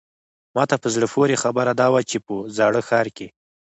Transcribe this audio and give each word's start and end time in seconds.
ماته 0.55 0.75
په 0.83 0.87
زړه 0.95 1.07
پورې 1.13 1.41
خبره 1.43 1.71
دا 1.81 1.87
وه 1.93 2.01
چې 2.09 2.17
په 2.25 2.33
زاړه 2.57 2.81
ښار 2.87 3.07
کې. 3.17 3.27